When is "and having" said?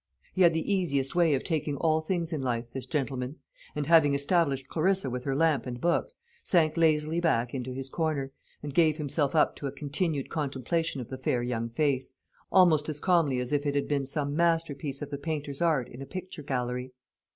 3.75-4.15